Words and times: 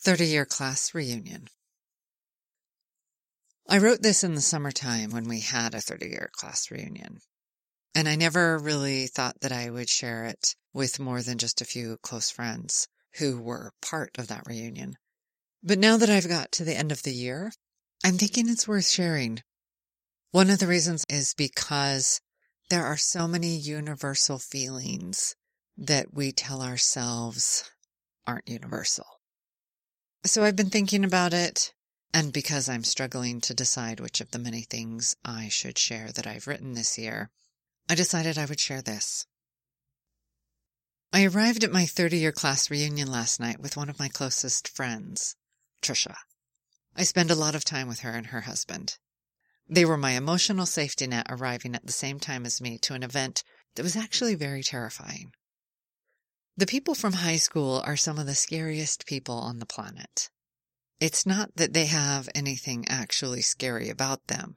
30 0.00 0.26
year 0.26 0.44
class 0.44 0.94
reunion. 0.94 1.48
I 3.68 3.78
wrote 3.78 4.02
this 4.02 4.22
in 4.22 4.34
the 4.34 4.40
summertime 4.40 5.10
when 5.10 5.28
we 5.28 5.40
had 5.40 5.74
a 5.74 5.80
30 5.80 6.06
year 6.06 6.30
class 6.32 6.70
reunion. 6.70 7.18
And 7.94 8.08
I 8.08 8.14
never 8.14 8.58
really 8.58 9.06
thought 9.06 9.40
that 9.40 9.52
I 9.52 9.70
would 9.70 9.88
share 9.88 10.24
it 10.24 10.54
with 10.72 11.00
more 11.00 11.22
than 11.22 11.38
just 11.38 11.60
a 11.60 11.64
few 11.64 11.96
close 12.02 12.30
friends 12.30 12.86
who 13.18 13.40
were 13.40 13.72
part 13.80 14.10
of 14.18 14.28
that 14.28 14.46
reunion. 14.46 14.96
But 15.62 15.78
now 15.78 15.96
that 15.96 16.10
I've 16.10 16.28
got 16.28 16.52
to 16.52 16.64
the 16.64 16.76
end 16.76 16.92
of 16.92 17.02
the 17.02 17.14
year, 17.14 17.50
I'm 18.04 18.18
thinking 18.18 18.48
it's 18.48 18.68
worth 18.68 18.86
sharing. 18.86 19.42
One 20.30 20.50
of 20.50 20.58
the 20.58 20.66
reasons 20.66 21.04
is 21.08 21.34
because 21.34 22.20
there 22.68 22.84
are 22.84 22.96
so 22.96 23.26
many 23.26 23.56
universal 23.56 24.38
feelings 24.38 25.34
that 25.76 26.12
we 26.12 26.32
tell 26.32 26.62
ourselves 26.62 27.70
aren't 28.26 28.48
universal. 28.48 29.15
So 30.24 30.44
I've 30.44 30.56
been 30.56 30.70
thinking 30.70 31.04
about 31.04 31.32
it, 31.32 31.72
and 32.12 32.32
because 32.32 32.68
I'm 32.68 32.84
struggling 32.84 33.40
to 33.42 33.54
decide 33.54 34.00
which 34.00 34.20
of 34.20 34.30
the 34.30 34.38
many 34.38 34.62
things 34.62 35.14
I 35.24 35.48
should 35.48 35.78
share 35.78 36.10
that 36.12 36.26
I've 36.26 36.46
written 36.46 36.74
this 36.74 36.96
year, 36.98 37.30
I 37.88 37.94
decided 37.94 38.38
I 38.38 38.46
would 38.46 38.58
share 38.58 38.82
this. 38.82 39.26
I 41.12 41.24
arrived 41.24 41.62
at 41.62 41.72
my 41.72 41.86
30 41.86 42.18
year 42.18 42.32
class 42.32 42.70
reunion 42.70 43.10
last 43.10 43.38
night 43.38 43.60
with 43.60 43.76
one 43.76 43.88
of 43.88 43.98
my 43.98 44.08
closest 44.08 44.68
friends, 44.68 45.36
Trisha. 45.80 46.16
I 46.96 47.04
spend 47.04 47.30
a 47.30 47.36
lot 47.36 47.54
of 47.54 47.64
time 47.64 47.88
with 47.88 48.00
her 48.00 48.10
and 48.10 48.26
her 48.26 48.42
husband. 48.42 48.98
They 49.68 49.84
were 49.84 49.96
my 49.96 50.12
emotional 50.12 50.66
safety 50.66 51.06
net 51.06 51.26
arriving 51.28 51.74
at 51.74 51.86
the 51.86 51.92
same 51.92 52.20
time 52.20 52.44
as 52.44 52.60
me 52.60 52.78
to 52.78 52.94
an 52.94 53.02
event 53.02 53.44
that 53.74 53.82
was 53.82 53.96
actually 53.96 54.34
very 54.34 54.62
terrifying. 54.62 55.32
The 56.58 56.66
people 56.66 56.94
from 56.94 57.12
high 57.12 57.36
school 57.36 57.82
are 57.84 57.98
some 57.98 58.18
of 58.18 58.24
the 58.24 58.34
scariest 58.34 59.04
people 59.04 59.34
on 59.34 59.58
the 59.58 59.66
planet. 59.66 60.30
It's 60.98 61.26
not 61.26 61.54
that 61.56 61.74
they 61.74 61.84
have 61.84 62.30
anything 62.34 62.88
actually 62.88 63.42
scary 63.42 63.90
about 63.90 64.28
them, 64.28 64.56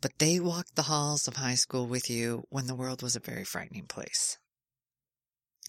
but 0.00 0.18
they 0.18 0.40
walked 0.40 0.74
the 0.74 0.90
halls 0.90 1.28
of 1.28 1.36
high 1.36 1.54
school 1.54 1.86
with 1.86 2.10
you 2.10 2.42
when 2.48 2.66
the 2.66 2.74
world 2.74 3.02
was 3.02 3.14
a 3.14 3.20
very 3.20 3.44
frightening 3.44 3.86
place. 3.86 4.38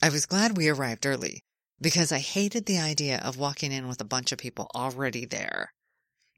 I 0.02 0.10
was 0.10 0.26
glad 0.26 0.58
we 0.58 0.70
arrived 0.70 1.06
early 1.06 1.44
because 1.80 2.12
I 2.12 2.18
hated 2.18 2.66
the 2.66 2.80
idea 2.80 3.20
of 3.20 3.38
walking 3.38 3.72
in 3.72 3.88
with 3.88 4.02
a 4.02 4.06
bunch 4.06 4.32
of 4.32 4.40
people 4.40 4.72
already 4.74 5.26
there, 5.28 5.72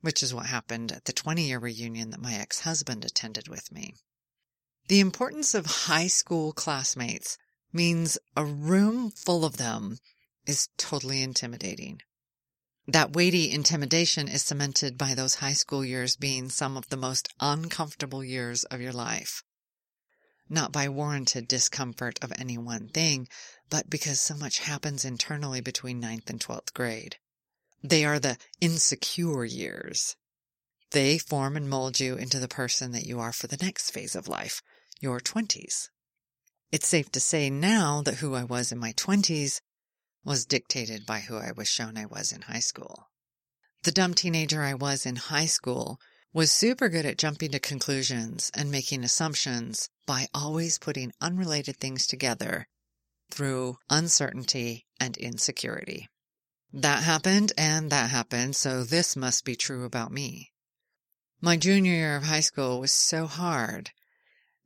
which 0.02 0.22
is 0.22 0.34
what 0.34 0.48
happened 0.48 0.92
at 0.92 1.06
the 1.06 1.14
20 1.14 1.48
year 1.48 1.60
reunion 1.60 2.10
that 2.10 2.20
my 2.20 2.34
ex 2.34 2.60
husband 2.60 3.06
attended 3.06 3.48
with 3.48 3.72
me. 3.72 3.96
The 4.90 5.00
importance 5.00 5.54
of 5.54 5.66
high 5.66 6.08
school 6.08 6.52
classmates 6.52 7.38
means 7.76 8.18
a 8.36 8.46
room 8.46 9.12
full 9.12 9.46
of 9.46 9.58
them 9.58 10.00
is 10.48 10.70
totally 10.78 11.22
intimidating. 11.22 12.02
That 12.88 13.14
weighty 13.14 13.52
intimidation 13.52 14.28
is 14.28 14.44
cemented 14.44 14.98
by 14.98 15.14
those 15.14 15.36
high 15.36 15.54
school 15.54 15.84
years 15.84 16.16
being 16.16 16.50
some 16.50 16.78
of 16.78 16.90
the 16.90 16.98
most 16.98 17.28
uncomfortable 17.40 18.24
years 18.24 18.64
of 18.66 18.80
your 18.80 18.94
life. 18.94 19.44
Not 20.48 20.72
by 20.72 20.88
warranted 20.88 21.48
discomfort 21.48 22.20
of 22.22 22.32
any 22.38 22.58
one 22.58 22.90
thing, 22.90 23.28
but 23.70 23.90
because 23.90 24.22
so 24.22 24.36
much 24.36 24.60
happens 24.60 25.04
internally 25.04 25.62
between 25.62 26.00
ninth 26.00 26.30
and 26.30 26.40
12th 26.40 26.74
grade. 26.74 27.18
They 27.84 28.06
are 28.06 28.20
the 28.20 28.38
insecure 28.62 29.46
years. 29.46 30.16
They 30.92 31.18
form 31.18 31.58
and 31.58 31.70
mold 31.70 32.00
you 32.00 32.16
into 32.16 32.40
the 32.40 32.48
person 32.48 32.92
that 32.92 33.06
you 33.06 33.20
are 33.20 33.34
for 33.34 33.48
the 33.48 33.58
next 33.58 33.92
phase 33.92 34.16
of 34.16 34.28
life, 34.28 34.62
your 35.02 35.20
20s. 35.20 35.90
It's 36.76 36.90
safe 36.90 37.10
to 37.14 37.22
say 37.22 37.50
now 37.50 38.02
that 38.02 38.16
who 38.16 38.36
I 38.36 38.44
was 38.44 38.74
in 38.74 38.80
my 38.80 38.92
20s 38.92 39.62
was 40.26 40.46
dictated 40.46 41.06
by 41.06 41.22
who 41.22 41.38
I 41.38 41.54
was 41.54 41.70
shown 41.70 41.96
I 41.96 42.06
was 42.06 42.34
in 42.34 42.42
high 42.42 42.60
school. 42.60 43.12
The 43.84 43.94
dumb 43.94 44.14
teenager 44.14 44.62
I 44.62 44.74
was 44.74 45.06
in 45.06 45.16
high 45.16 45.46
school 45.46 46.02
was 46.34 46.52
super 46.52 46.90
good 46.90 47.06
at 47.06 47.18
jumping 47.18 47.52
to 47.52 47.62
conclusions 47.62 48.52
and 48.54 48.70
making 48.70 49.06
assumptions 49.06 49.88
by 50.06 50.28
always 50.34 50.78
putting 50.78 51.14
unrelated 51.22 51.78
things 51.78 52.06
together 52.06 52.68
through 53.32 53.78
uncertainty 53.90 54.86
and 55.00 55.16
insecurity. 55.16 56.10
That 56.74 57.04
happened 57.04 57.54
and 57.58 57.90
that 57.90 58.10
happened, 58.10 58.58
so 58.58 58.84
this 58.84 59.16
must 59.16 59.46
be 59.46 59.56
true 59.56 59.86
about 59.86 60.12
me. 60.12 60.52
My 61.40 61.56
junior 61.56 61.94
year 61.94 62.18
of 62.18 62.24
high 62.24 62.42
school 62.42 62.82
was 62.82 62.92
so 62.92 63.28
hard 63.28 63.92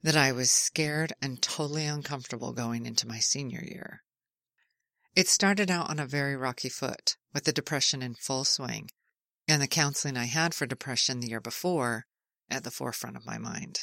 that 0.01 0.15
I 0.15 0.31
was 0.31 0.51
scared 0.51 1.13
and 1.21 1.41
totally 1.41 1.85
uncomfortable 1.85 2.53
going 2.53 2.85
into 2.85 3.07
my 3.07 3.19
senior 3.19 3.63
year. 3.63 4.03
It 5.15 5.27
started 5.27 5.69
out 5.69 5.89
on 5.89 5.99
a 5.99 6.05
very 6.05 6.35
rocky 6.35 6.69
foot, 6.69 7.17
with 7.33 7.43
the 7.43 7.51
depression 7.51 8.01
in 8.01 8.15
full 8.15 8.45
swing, 8.45 8.89
and 9.47 9.61
the 9.61 9.67
counseling 9.67 10.15
I 10.15 10.25
had 10.25 10.53
for 10.53 10.65
depression 10.65 11.19
the 11.19 11.27
year 11.27 11.41
before 11.41 12.05
at 12.49 12.63
the 12.63 12.71
forefront 12.71 13.17
of 13.17 13.25
my 13.25 13.37
mind. 13.37 13.81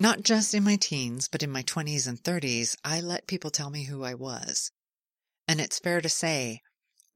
Not 0.00 0.22
just 0.22 0.54
in 0.54 0.64
my 0.64 0.76
teens, 0.76 1.28
but 1.28 1.42
in 1.42 1.50
my 1.50 1.62
20s 1.62 2.08
and 2.08 2.22
30s, 2.22 2.76
I 2.82 3.00
let 3.00 3.26
people 3.26 3.50
tell 3.50 3.70
me 3.70 3.84
who 3.84 4.02
I 4.02 4.14
was. 4.14 4.72
And 5.46 5.60
it's 5.60 5.78
fair 5.78 6.00
to 6.00 6.08
say 6.08 6.62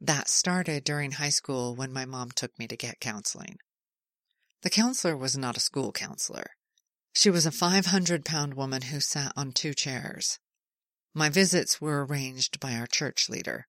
that 0.00 0.28
started 0.28 0.84
during 0.84 1.12
high 1.12 1.30
school 1.30 1.74
when 1.74 1.92
my 1.92 2.04
mom 2.04 2.30
took 2.30 2.56
me 2.58 2.66
to 2.68 2.76
get 2.76 3.00
counseling. 3.00 3.56
The 4.62 4.70
counselor 4.70 5.16
was 5.16 5.36
not 5.36 5.56
a 5.56 5.60
school 5.60 5.92
counselor. 5.92 6.50
She 7.16 7.30
was 7.30 7.46
a 7.46 7.52
500 7.52 8.24
pound 8.24 8.54
woman 8.54 8.82
who 8.82 8.98
sat 8.98 9.32
on 9.36 9.52
two 9.52 9.72
chairs. 9.72 10.40
My 11.14 11.28
visits 11.28 11.80
were 11.80 12.04
arranged 12.04 12.58
by 12.58 12.74
our 12.74 12.88
church 12.88 13.28
leader, 13.28 13.68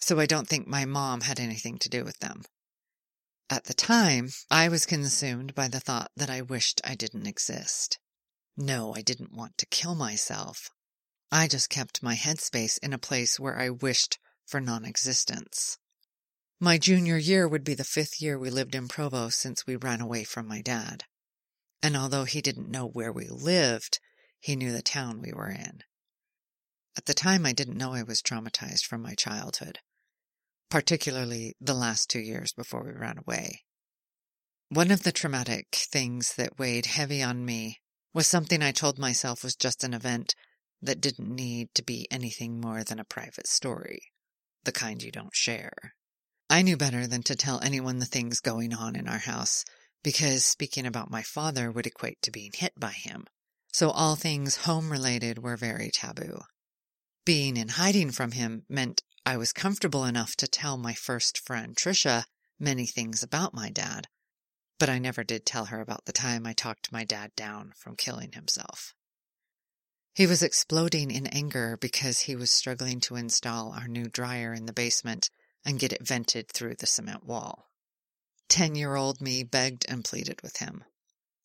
so 0.00 0.18
I 0.18 0.26
don't 0.26 0.48
think 0.48 0.66
my 0.66 0.84
mom 0.84 1.20
had 1.20 1.38
anything 1.38 1.78
to 1.78 1.88
do 1.88 2.04
with 2.04 2.18
them. 2.18 2.42
At 3.48 3.64
the 3.64 3.74
time, 3.74 4.32
I 4.50 4.68
was 4.68 4.86
consumed 4.86 5.54
by 5.54 5.68
the 5.68 5.78
thought 5.78 6.10
that 6.16 6.30
I 6.30 6.42
wished 6.42 6.80
I 6.82 6.96
didn't 6.96 7.28
exist. 7.28 8.00
No, 8.56 8.92
I 8.92 9.02
didn't 9.02 9.32
want 9.32 9.56
to 9.58 9.66
kill 9.66 9.94
myself. 9.94 10.70
I 11.30 11.46
just 11.46 11.70
kept 11.70 12.02
my 12.02 12.16
headspace 12.16 12.76
in 12.82 12.92
a 12.92 12.98
place 12.98 13.38
where 13.38 13.56
I 13.56 13.70
wished 13.70 14.18
for 14.46 14.60
non 14.60 14.84
existence. 14.84 15.78
My 16.58 16.76
junior 16.76 17.18
year 17.18 17.46
would 17.46 17.62
be 17.62 17.74
the 17.74 17.84
fifth 17.84 18.20
year 18.20 18.36
we 18.36 18.50
lived 18.50 18.74
in 18.74 18.88
Provo 18.88 19.28
since 19.28 19.64
we 19.64 19.76
ran 19.76 20.00
away 20.00 20.24
from 20.24 20.48
my 20.48 20.60
dad 20.60 21.04
and 21.82 21.96
although 21.96 22.24
he 22.24 22.40
didn't 22.40 22.70
know 22.70 22.86
where 22.86 23.12
we 23.12 23.26
lived, 23.28 24.00
he 24.38 24.56
knew 24.56 24.72
the 24.72 24.82
town 24.82 25.20
we 25.20 25.32
were 25.32 25.50
in. 25.50 25.80
At 26.96 27.06
the 27.06 27.14
time, 27.14 27.46
I 27.46 27.52
didn't 27.52 27.78
know 27.78 27.92
I 27.92 28.02
was 28.02 28.20
traumatized 28.20 28.84
from 28.84 29.02
my 29.02 29.14
childhood, 29.14 29.78
particularly 30.70 31.54
the 31.60 31.74
last 31.74 32.10
two 32.10 32.20
years 32.20 32.52
before 32.52 32.84
we 32.84 32.92
ran 32.92 33.18
away. 33.18 33.64
One 34.68 34.90
of 34.90 35.02
the 35.02 35.12
traumatic 35.12 35.68
things 35.74 36.34
that 36.34 36.58
weighed 36.58 36.86
heavy 36.86 37.22
on 37.22 37.44
me 37.44 37.80
was 38.12 38.26
something 38.26 38.62
I 38.62 38.72
told 38.72 38.98
myself 38.98 39.42
was 39.42 39.56
just 39.56 39.84
an 39.84 39.94
event 39.94 40.34
that 40.82 41.00
didn't 41.00 41.34
need 41.34 41.68
to 41.74 41.82
be 41.82 42.06
anything 42.10 42.60
more 42.60 42.82
than 42.82 42.98
a 42.98 43.04
private 43.04 43.46
story, 43.46 44.12
the 44.64 44.72
kind 44.72 45.02
you 45.02 45.10
don't 45.10 45.34
share. 45.34 45.94
I 46.48 46.62
knew 46.62 46.76
better 46.76 47.06
than 47.06 47.22
to 47.24 47.36
tell 47.36 47.60
anyone 47.60 47.98
the 47.98 48.06
things 48.06 48.40
going 48.40 48.74
on 48.74 48.96
in 48.96 49.08
our 49.08 49.18
house 49.18 49.64
because 50.02 50.44
speaking 50.44 50.86
about 50.86 51.10
my 51.10 51.22
father 51.22 51.70
would 51.70 51.86
equate 51.86 52.20
to 52.22 52.30
being 52.30 52.52
hit 52.54 52.72
by 52.78 52.92
him. 52.92 53.26
So 53.72 53.90
all 53.90 54.16
things 54.16 54.56
home 54.56 54.90
related 54.90 55.38
were 55.38 55.56
very 55.56 55.90
taboo. 55.92 56.40
Being 57.24 57.56
in 57.56 57.68
hiding 57.68 58.10
from 58.10 58.32
him 58.32 58.64
meant 58.68 59.02
I 59.24 59.36
was 59.36 59.52
comfortable 59.52 60.04
enough 60.04 60.34
to 60.36 60.48
tell 60.48 60.76
my 60.76 60.94
first 60.94 61.38
friend, 61.38 61.76
Trisha, 61.76 62.24
many 62.58 62.86
things 62.86 63.22
about 63.22 63.54
my 63.54 63.70
dad, 63.70 64.08
but 64.78 64.88
I 64.88 64.98
never 64.98 65.22
did 65.22 65.44
tell 65.44 65.66
her 65.66 65.80
about 65.80 66.06
the 66.06 66.12
time 66.12 66.46
I 66.46 66.54
talked 66.54 66.90
my 66.90 67.04
dad 67.04 67.32
down 67.36 67.72
from 67.76 67.96
killing 67.96 68.32
himself. 68.32 68.94
He 70.14 70.26
was 70.26 70.42
exploding 70.42 71.10
in 71.10 71.26
anger 71.28 71.76
because 71.80 72.20
he 72.20 72.34
was 72.34 72.50
struggling 72.50 73.00
to 73.00 73.16
install 73.16 73.72
our 73.72 73.86
new 73.86 74.08
dryer 74.08 74.52
in 74.52 74.66
the 74.66 74.72
basement 74.72 75.30
and 75.64 75.78
get 75.78 75.92
it 75.92 76.06
vented 76.06 76.50
through 76.50 76.74
the 76.76 76.86
cement 76.86 77.24
wall. 77.24 77.69
Ten 78.50 78.74
year 78.74 78.96
old 78.96 79.20
me 79.20 79.44
begged 79.44 79.86
and 79.88 80.04
pleaded 80.04 80.42
with 80.42 80.56
him. 80.56 80.82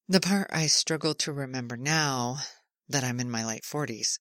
The 0.08 0.20
part 0.20 0.50
I 0.52 0.66
struggle 0.66 1.14
to 1.14 1.32
remember 1.32 1.78
now, 1.78 2.40
that 2.90 3.04
I'm 3.04 3.20
in 3.20 3.30
my 3.30 3.46
late 3.46 3.64
forties, 3.64 4.20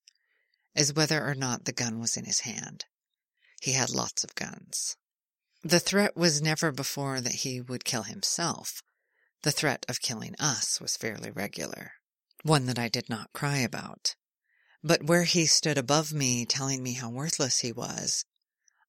is 0.74 0.92
whether 0.92 1.26
or 1.26 1.34
not 1.34 1.64
the 1.64 1.72
gun 1.72 1.98
was 1.98 2.18
in 2.18 2.26
his 2.26 2.40
hand. 2.40 2.84
He 3.62 3.72
had 3.72 3.88
lots 3.88 4.22
of 4.22 4.34
guns. 4.34 4.98
The 5.62 5.80
threat 5.80 6.14
was 6.14 6.42
never 6.42 6.70
before 6.70 7.22
that 7.22 7.36
he 7.36 7.58
would 7.58 7.86
kill 7.86 8.02
himself. 8.02 8.82
The 9.44 9.52
threat 9.52 9.86
of 9.88 10.02
killing 10.02 10.34
us 10.38 10.78
was 10.78 10.98
fairly 10.98 11.30
regular, 11.30 11.92
one 12.42 12.66
that 12.66 12.78
I 12.78 12.90
did 12.90 13.08
not 13.08 13.32
cry 13.32 13.60
about. 13.60 14.14
But 14.82 15.04
where 15.04 15.24
he 15.24 15.46
stood 15.46 15.78
above 15.78 16.12
me 16.12 16.44
telling 16.44 16.82
me 16.82 16.92
how 16.92 17.08
worthless 17.08 17.60
he 17.60 17.72
was, 17.72 18.26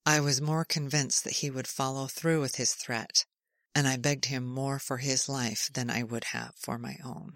I 0.06 0.20
was 0.20 0.42
more 0.42 0.66
convinced 0.66 1.24
that 1.24 1.38
he 1.38 1.50
would 1.50 1.66
follow 1.66 2.08
through 2.08 2.42
with 2.42 2.56
his 2.56 2.74
threat 2.74 3.24
and 3.76 3.88
I 3.88 3.98
begged 3.98 4.26
him 4.26 4.46
more 4.46 4.80
for 4.80 4.98
his 4.98 5.28
life 5.28 5.70
than 5.74 5.90
I 5.90 6.02
would 6.02 6.24
have 6.26 6.54
for 6.56 6.80
my 6.80 6.98
own. 7.04 7.36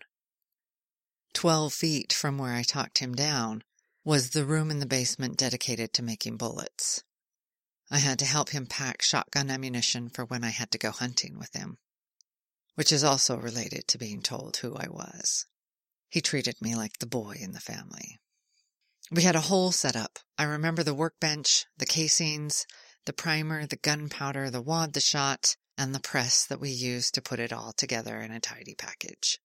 Twelve 1.33 1.74
feet 1.74 2.13
from 2.13 2.38
where 2.38 2.53
I 2.53 2.63
talked 2.63 3.00
him 3.00 3.13
down 3.13 3.63
was 4.06 4.30
the 4.30 4.45
room 4.45 4.71
in 4.71 4.80
the 4.80 4.86
basement 4.86 5.38
dedicated 5.38 5.94
to 5.94 6.01
making 6.01 6.38
bullets. 6.38 7.03
I 7.91 8.00
had 8.00 8.18
to 8.19 8.25
help 8.25 8.50
him 8.50 8.65
pack 8.65 9.01
shotgun 9.01 9.51
ammunition 9.51 10.09
for 10.09 10.24
when 10.25 10.44
I 10.44 10.50
had 10.50 10.71
to 10.71 10.77
go 10.77 10.91
hunting 10.91 11.38
with 11.38 11.53
him, 11.53 11.77
which 12.75 12.91
is 12.91 13.03
also 13.03 13.36
related 13.36 13.88
to 13.89 13.97
being 13.97 14.21
told 14.21 14.57
who 14.57 14.75
I 14.75 14.88
was. 14.89 15.45
He 16.09 16.21
treated 16.21 16.62
me 16.62 16.75
like 16.75 17.00
the 17.00 17.06
boy 17.06 17.38
in 17.39 17.51
the 17.51 17.59
family. 17.59 18.19
We 19.12 19.24
had 19.24 19.36
a 19.36 19.41
whole 19.41 19.71
setup. 19.71 20.19
I 20.38 20.44
remember 20.44 20.83
the 20.83 20.94
workbench, 20.94 21.65
the 21.77 21.86
casings, 21.86 22.65
the 23.06 23.13
primer, 23.13 23.65
the 23.65 23.75
gunpowder, 23.75 24.50
the 24.50 24.62
wad, 24.62 24.94
the 24.94 25.01
shot, 25.01 25.56
and 25.80 25.96
the 25.96 26.00
press 26.02 26.46
that 26.46 26.60
we 26.60 26.70
used 26.70 27.14
to 27.14 27.22
put 27.22 27.40
it 27.40 27.54
all 27.54 27.72
together 27.72 28.20
in 28.20 28.31
a 28.31 28.40
tidy 28.42 28.76
package. 28.76 29.40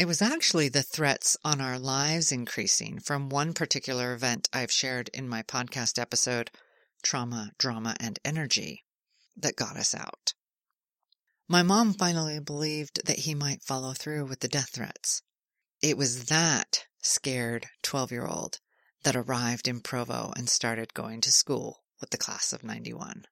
It 0.00 0.06
was 0.06 0.20
actually 0.20 0.68
the 0.68 0.82
threats 0.82 1.36
on 1.44 1.60
our 1.60 1.78
lives 1.78 2.32
increasing 2.32 2.98
from 2.98 3.28
one 3.28 3.54
particular 3.54 4.12
event 4.12 4.48
I've 4.52 4.72
shared 4.72 5.10
in 5.14 5.28
my 5.28 5.44
podcast 5.44 5.96
episode, 5.96 6.50
Trauma, 7.04 7.52
Drama, 7.56 7.94
and 8.00 8.18
Energy, 8.24 8.84
that 9.36 9.54
got 9.54 9.76
us 9.76 9.94
out. 9.94 10.34
My 11.46 11.62
mom 11.62 11.94
finally 11.94 12.40
believed 12.40 13.06
that 13.06 13.20
he 13.20 13.34
might 13.36 13.62
follow 13.62 13.92
through 13.92 14.26
with 14.26 14.40
the 14.40 14.48
death 14.48 14.70
threats. 14.70 15.22
It 15.80 15.96
was 15.96 16.24
that 16.24 16.86
scared 17.00 17.66
12 17.82 18.10
year 18.10 18.26
old 18.26 18.58
that 19.04 19.14
arrived 19.14 19.68
in 19.68 19.82
Provo 19.82 20.32
and 20.36 20.48
started 20.48 20.94
going 20.94 21.20
to 21.20 21.30
school 21.30 21.84
with 22.00 22.10
the 22.10 22.18
class 22.18 22.52
of 22.52 22.64
91. 22.64 23.24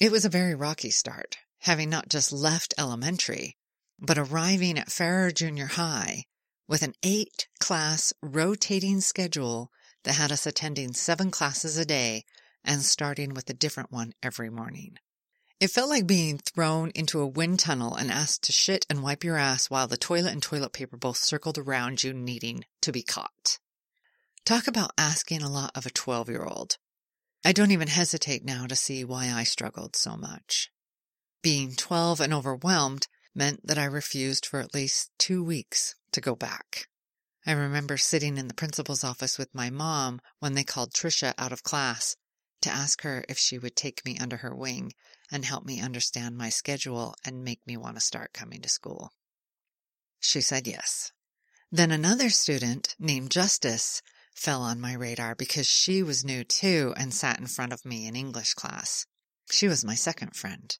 It 0.00 0.10
was 0.10 0.24
a 0.24 0.30
very 0.30 0.54
rocky 0.54 0.90
start, 0.90 1.36
having 1.58 1.90
not 1.90 2.08
just 2.08 2.32
left 2.32 2.72
elementary, 2.78 3.58
but 3.98 4.16
arriving 4.16 4.78
at 4.78 4.90
Farrer 4.90 5.30
Junior 5.30 5.66
High 5.66 6.24
with 6.66 6.80
an 6.80 6.94
eight 7.02 7.48
class 7.58 8.14
rotating 8.22 9.02
schedule 9.02 9.70
that 10.04 10.14
had 10.14 10.32
us 10.32 10.46
attending 10.46 10.94
seven 10.94 11.30
classes 11.30 11.76
a 11.76 11.84
day 11.84 12.24
and 12.64 12.82
starting 12.82 13.34
with 13.34 13.50
a 13.50 13.52
different 13.52 13.92
one 13.92 14.14
every 14.22 14.48
morning. 14.48 14.96
It 15.60 15.70
felt 15.70 15.90
like 15.90 16.06
being 16.06 16.38
thrown 16.38 16.92
into 16.94 17.20
a 17.20 17.26
wind 17.26 17.58
tunnel 17.60 17.94
and 17.94 18.10
asked 18.10 18.44
to 18.44 18.52
shit 18.52 18.86
and 18.88 19.02
wipe 19.02 19.22
your 19.22 19.36
ass 19.36 19.68
while 19.68 19.86
the 19.86 19.98
toilet 19.98 20.32
and 20.32 20.42
toilet 20.42 20.72
paper 20.72 20.96
both 20.96 21.18
circled 21.18 21.58
around 21.58 22.02
you 22.02 22.14
needing 22.14 22.64
to 22.80 22.90
be 22.90 23.02
caught. 23.02 23.58
Talk 24.46 24.66
about 24.66 24.92
asking 24.96 25.42
a 25.42 25.52
lot 25.52 25.72
of 25.74 25.84
a 25.84 25.90
12 25.90 26.30
year 26.30 26.44
old. 26.44 26.78
I 27.44 27.52
don't 27.52 27.70
even 27.70 27.88
hesitate 27.88 28.44
now 28.44 28.66
to 28.66 28.76
see 28.76 29.04
why 29.04 29.30
I 29.32 29.44
struggled 29.44 29.96
so 29.96 30.16
much. 30.16 30.70
Being 31.42 31.74
12 31.74 32.20
and 32.20 32.34
overwhelmed 32.34 33.08
meant 33.34 33.66
that 33.66 33.78
I 33.78 33.84
refused 33.84 34.44
for 34.44 34.60
at 34.60 34.74
least 34.74 35.10
two 35.18 35.42
weeks 35.42 35.94
to 36.12 36.20
go 36.20 36.34
back. 36.34 36.88
I 37.46 37.52
remember 37.52 37.96
sitting 37.96 38.36
in 38.36 38.48
the 38.48 38.54
principal's 38.54 39.02
office 39.02 39.38
with 39.38 39.54
my 39.54 39.70
mom 39.70 40.20
when 40.40 40.52
they 40.52 40.64
called 40.64 40.92
Trisha 40.92 41.32
out 41.38 41.52
of 41.52 41.62
class 41.62 42.16
to 42.60 42.70
ask 42.70 43.02
her 43.02 43.24
if 43.28 43.38
she 43.38 43.58
would 43.58 43.74
take 43.74 44.04
me 44.04 44.18
under 44.18 44.38
her 44.38 44.54
wing 44.54 44.92
and 45.32 45.46
help 45.46 45.64
me 45.64 45.80
understand 45.80 46.36
my 46.36 46.50
schedule 46.50 47.14
and 47.24 47.42
make 47.42 47.66
me 47.66 47.76
want 47.76 47.96
to 47.96 48.00
start 48.00 48.34
coming 48.34 48.60
to 48.60 48.68
school. 48.68 49.12
She 50.18 50.42
said 50.42 50.66
yes. 50.66 51.12
Then 51.72 51.90
another 51.90 52.28
student 52.28 52.94
named 52.98 53.30
Justice 53.30 54.02
fell 54.40 54.62
on 54.62 54.80
my 54.80 54.94
radar 54.94 55.34
because 55.34 55.66
she 55.66 56.02
was 56.02 56.24
new 56.24 56.42
too 56.42 56.94
and 56.96 57.12
sat 57.12 57.38
in 57.38 57.46
front 57.46 57.74
of 57.74 57.84
me 57.84 58.06
in 58.06 58.16
English 58.16 58.54
class. 58.54 59.04
She 59.50 59.68
was 59.68 59.84
my 59.84 59.94
second 59.94 60.34
friend. 60.34 60.74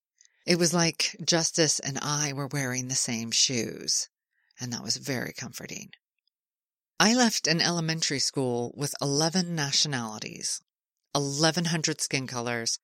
It 0.46 0.56
was 0.56 0.72
like 0.72 1.14
Justice 1.22 1.78
and 1.78 1.98
I 2.00 2.32
were 2.32 2.46
wearing 2.46 2.88
the 2.88 2.94
same 2.94 3.30
shoes, 3.30 4.08
and 4.58 4.72
that 4.72 4.82
was 4.82 4.96
very 4.96 5.34
comforting. 5.34 5.90
I 6.98 7.12
left 7.12 7.46
an 7.46 7.60
elementary 7.60 8.18
school 8.18 8.72
with 8.74 8.94
11 9.02 9.54
nationalities, 9.54 10.62
1100 11.12 12.00
skin 12.00 12.26
colors, 12.26 12.78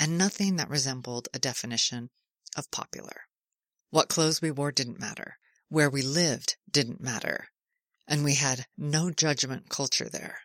and 0.00 0.18
nothing 0.18 0.56
that 0.56 0.68
resembled 0.68 1.28
a 1.34 1.38
definition 1.38 2.10
of 2.56 2.72
popular. 2.72 3.28
What 3.90 4.08
clothes 4.08 4.42
we 4.42 4.50
wore 4.50 4.72
didn't 4.72 4.98
matter. 4.98 5.38
Where 5.68 5.90
we 5.90 6.02
lived 6.02 6.56
didn't 6.68 7.00
matter 7.00 7.50
and 8.06 8.24
we 8.24 8.34
had 8.34 8.66
no 8.76 9.10
judgment 9.10 9.68
culture 9.68 10.08
there. 10.08 10.40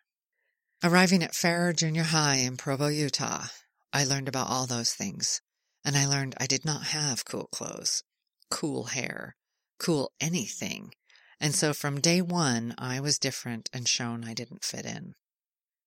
Arriving 0.84 1.24
at 1.24 1.36
Farrer 1.36 1.74
Junior 1.74 2.04
High 2.04 2.38
in 2.38 2.58
Provo, 2.58 2.88
Utah, 2.88 3.46
I 3.94 4.04
learned 4.04 4.28
about 4.28 4.50
all 4.50 4.66
those 4.66 4.94
things, 4.94 5.42
and 5.86 5.96
I 5.96 6.06
learned 6.06 6.36
I 6.40 6.48
did 6.48 6.66
not 6.66 6.88
have 6.88 7.26
cool 7.26 7.48
clothes, 7.52 8.04
cool 8.50 8.86
hair, 8.86 9.36
cool 9.80 10.12
anything, 10.20 10.94
and 11.40 11.54
so 11.54 11.74
from 11.74 12.00
day 12.00 12.22
one 12.22 12.74
I 12.78 13.00
was 13.00 13.20
different 13.20 13.70
and 13.74 13.88
shown 13.88 14.24
I 14.24 14.34
didn't 14.34 14.64
fit 14.64 14.86
in. 14.86 15.14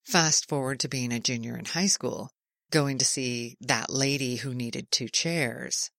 Fast 0.04 0.48
forward 0.48 0.80
to 0.80 0.88
being 0.88 1.12
a 1.12 1.20
junior 1.20 1.56
in 1.56 1.64
high 1.64 1.86
school, 1.86 2.30
going 2.70 2.98
to 2.98 3.04
see 3.04 3.56
that 3.60 3.88
lady 3.88 4.36
who 4.36 4.52
needed 4.52 4.90
two 4.90 5.08
chairs. 5.08 5.90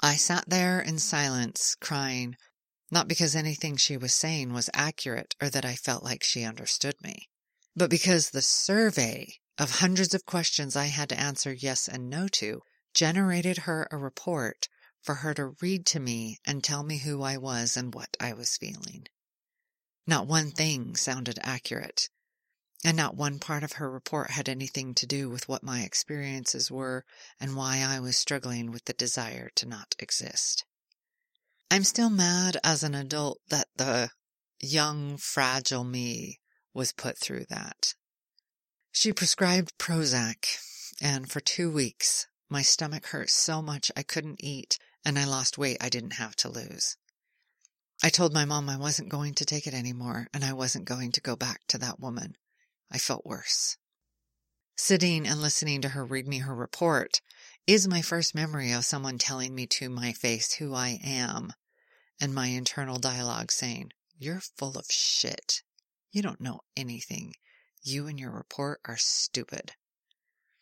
I 0.00 0.16
sat 0.16 0.44
there 0.46 0.80
in 0.80 0.98
silence, 0.98 1.74
crying, 1.80 2.36
not 2.92 3.08
because 3.08 3.34
anything 3.34 3.74
she 3.74 3.96
was 3.96 4.12
saying 4.12 4.52
was 4.52 4.68
accurate 4.74 5.34
or 5.40 5.48
that 5.48 5.64
I 5.64 5.74
felt 5.74 6.04
like 6.04 6.22
she 6.22 6.44
understood 6.44 6.94
me, 7.02 7.30
but 7.74 7.88
because 7.88 8.30
the 8.30 8.42
survey 8.42 9.38
of 9.56 9.80
hundreds 9.80 10.12
of 10.12 10.26
questions 10.26 10.76
I 10.76 10.86
had 10.86 11.08
to 11.08 11.18
answer 11.18 11.54
yes 11.54 11.88
and 11.88 12.10
no 12.10 12.28
to 12.28 12.60
generated 12.92 13.58
her 13.58 13.88
a 13.90 13.96
report 13.96 14.68
for 15.00 15.16
her 15.16 15.32
to 15.32 15.56
read 15.62 15.86
to 15.86 16.00
me 16.00 16.38
and 16.44 16.62
tell 16.62 16.82
me 16.82 16.98
who 16.98 17.22
I 17.22 17.38
was 17.38 17.78
and 17.78 17.94
what 17.94 18.14
I 18.20 18.34
was 18.34 18.58
feeling. 18.58 19.06
Not 20.06 20.26
one 20.26 20.50
thing 20.50 20.94
sounded 20.94 21.38
accurate, 21.42 22.10
and 22.84 22.94
not 22.94 23.16
one 23.16 23.38
part 23.38 23.64
of 23.64 23.72
her 23.72 23.90
report 23.90 24.32
had 24.32 24.50
anything 24.50 24.94
to 24.96 25.06
do 25.06 25.30
with 25.30 25.48
what 25.48 25.62
my 25.62 25.80
experiences 25.80 26.70
were 26.70 27.06
and 27.40 27.56
why 27.56 27.78
I 27.78 28.00
was 28.00 28.18
struggling 28.18 28.70
with 28.70 28.84
the 28.84 28.92
desire 28.92 29.50
to 29.54 29.66
not 29.66 29.94
exist. 29.98 30.66
I'm 31.72 31.84
still 31.84 32.10
mad 32.10 32.58
as 32.62 32.82
an 32.82 32.94
adult 32.94 33.40
that 33.48 33.66
the 33.76 34.10
young, 34.60 35.16
fragile 35.16 35.84
me 35.84 36.38
was 36.74 36.92
put 36.92 37.16
through 37.16 37.46
that. 37.48 37.94
She 38.90 39.10
prescribed 39.14 39.78
Prozac, 39.78 40.58
and 41.00 41.30
for 41.30 41.40
two 41.40 41.70
weeks 41.70 42.26
my 42.50 42.60
stomach 42.60 43.06
hurt 43.06 43.30
so 43.30 43.62
much 43.62 43.90
I 43.96 44.02
couldn't 44.02 44.44
eat, 44.44 44.78
and 45.02 45.18
I 45.18 45.24
lost 45.24 45.56
weight 45.56 45.78
I 45.80 45.88
didn't 45.88 46.16
have 46.16 46.36
to 46.36 46.50
lose. 46.50 46.98
I 48.02 48.10
told 48.10 48.34
my 48.34 48.44
mom 48.44 48.68
I 48.68 48.76
wasn't 48.76 49.08
going 49.08 49.32
to 49.36 49.46
take 49.46 49.66
it 49.66 49.72
anymore, 49.72 50.26
and 50.34 50.44
I 50.44 50.52
wasn't 50.52 50.84
going 50.84 51.10
to 51.12 51.22
go 51.22 51.36
back 51.36 51.62
to 51.68 51.78
that 51.78 51.98
woman. 51.98 52.36
I 52.90 52.98
felt 52.98 53.24
worse. 53.24 53.78
Sitting 54.76 55.26
and 55.26 55.40
listening 55.40 55.80
to 55.80 55.88
her 55.88 56.04
read 56.04 56.28
me 56.28 56.40
her 56.40 56.54
report 56.54 57.22
is 57.66 57.88
my 57.88 58.02
first 58.02 58.34
memory 58.34 58.72
of 58.72 58.84
someone 58.84 59.16
telling 59.16 59.54
me 59.54 59.66
to 59.68 59.88
my 59.88 60.12
face 60.12 60.52
who 60.56 60.74
I 60.74 61.00
am 61.02 61.54
and 62.20 62.34
my 62.34 62.46
internal 62.48 62.98
dialogue 62.98 63.50
saying, 63.50 63.92
You're 64.18 64.40
full 64.40 64.76
of 64.76 64.86
shit. 64.90 65.62
You 66.10 66.22
don't 66.22 66.40
know 66.40 66.60
anything. 66.76 67.34
You 67.82 68.06
and 68.06 68.18
your 68.18 68.30
report 68.30 68.80
are 68.84 68.96
stupid. 68.96 69.72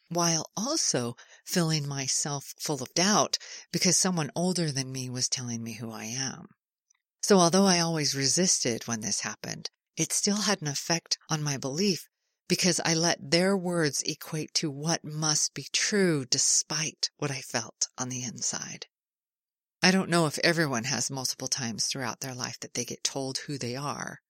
While 0.09 0.51
also 0.57 1.17
filling 1.45 1.87
myself 1.87 2.55
full 2.59 2.83
of 2.83 2.95
doubt 2.95 3.39
because 3.73 3.97
someone 3.97 4.31
older 4.35 4.73
than 4.73 4.91
me 4.91 5.11
was 5.11 5.29
telling 5.29 5.63
me 5.63 5.75
who 5.75 5.93
I 5.93 6.05
am. 6.05 6.49
So 7.23 7.39
although 7.39 7.67
I 7.67 7.81
always 7.81 8.15
resisted 8.15 8.89
when 8.89 9.03
this 9.03 9.21
happened, 9.21 9.71
it 9.97 10.13
still 10.13 10.43
had 10.43 10.63
an 10.63 10.69
effect 10.69 11.19
on 11.29 11.43
my 11.43 11.59
belief 11.59 12.09
because 12.49 12.81
I 12.85 12.95
let 12.95 13.31
their 13.31 13.57
words 13.57 14.03
equate 14.03 14.53
to 14.55 14.71
what 14.71 15.05
must 15.05 15.55
be 15.55 15.69
true 15.73 16.25
despite 16.25 17.11
what 17.19 17.31
I 17.31 17.43
felt 17.43 17.89
on 17.97 18.09
the 18.09 18.25
inside. 18.25 18.87
I 19.83 19.91
don't 19.91 20.11
know 20.11 20.27
if 20.27 20.39
everyone 20.41 20.85
has 20.85 21.11
multiple 21.11 21.49
times 21.49 21.87
throughout 21.87 22.21
their 22.21 22.35
life 22.35 22.61
that 22.61 22.75
they 22.75 22.85
get 22.85 23.03
told 23.03 23.39
who 23.39 23.57
they 23.57 23.77
are, 23.77 24.21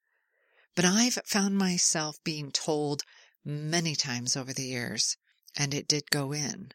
but 0.76 0.84
I've 0.84 1.18
found 1.26 1.58
myself 1.58 2.22
being 2.22 2.52
told 2.52 3.02
many 3.44 3.96
times 3.96 4.36
over 4.36 4.52
the 4.52 4.66
years, 4.66 5.16
and 5.56 5.74
it 5.74 5.88
did 5.88 6.08
go 6.10 6.32
in. 6.32 6.72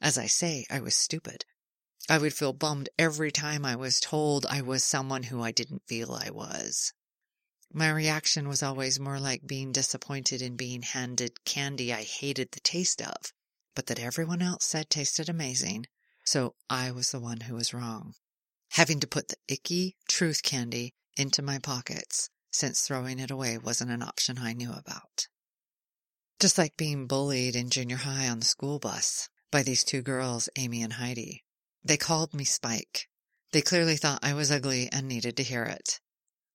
As 0.00 0.18
I 0.18 0.26
say, 0.26 0.66
I 0.68 0.80
was 0.80 0.96
stupid. 0.96 1.44
I 2.08 2.18
would 2.18 2.34
feel 2.34 2.52
bummed 2.52 2.88
every 2.98 3.30
time 3.30 3.64
I 3.64 3.76
was 3.76 4.00
told 4.00 4.46
I 4.46 4.62
was 4.62 4.84
someone 4.84 5.22
who 5.24 5.40
I 5.40 5.52
didn't 5.52 5.86
feel 5.86 6.12
I 6.12 6.30
was. 6.30 6.92
My 7.72 7.88
reaction 7.88 8.48
was 8.48 8.64
always 8.64 8.98
more 8.98 9.20
like 9.20 9.46
being 9.46 9.70
disappointed 9.70 10.42
in 10.42 10.56
being 10.56 10.82
handed 10.82 11.44
candy 11.44 11.92
I 11.92 12.02
hated 12.02 12.50
the 12.50 12.60
taste 12.60 13.00
of, 13.00 13.32
but 13.76 13.86
that 13.86 14.00
everyone 14.00 14.42
else 14.42 14.64
said 14.64 14.90
tasted 14.90 15.28
amazing, 15.28 15.86
so 16.24 16.54
I 16.70 16.90
was 16.90 17.10
the 17.10 17.20
one 17.20 17.40
who 17.40 17.54
was 17.54 17.74
wrong, 17.74 18.14
having 18.70 19.00
to 19.00 19.06
put 19.06 19.28
the 19.28 19.36
icky 19.48 19.96
truth 20.08 20.42
candy 20.42 20.94
into 21.16 21.42
my 21.42 21.58
pockets 21.58 22.30
since 22.52 22.82
throwing 22.82 23.18
it 23.18 23.30
away 23.30 23.58
wasn't 23.58 23.90
an 23.90 24.02
option 24.02 24.38
I 24.38 24.52
knew 24.52 24.72
about. 24.72 25.28
Just 26.38 26.58
like 26.58 26.76
being 26.76 27.06
bullied 27.06 27.56
in 27.56 27.70
junior 27.70 27.96
high 27.96 28.28
on 28.28 28.40
the 28.40 28.44
school 28.44 28.78
bus 28.78 29.28
by 29.50 29.62
these 29.62 29.84
two 29.84 30.02
girls, 30.02 30.48
Amy 30.56 30.82
and 30.82 30.94
Heidi. 30.94 31.44
They 31.84 31.96
called 31.96 32.34
me 32.34 32.44
Spike. 32.44 33.08
They 33.52 33.62
clearly 33.62 33.96
thought 33.96 34.24
I 34.24 34.34
was 34.34 34.50
ugly 34.50 34.88
and 34.92 35.08
needed 35.08 35.36
to 35.36 35.42
hear 35.42 35.64
it. 35.64 36.00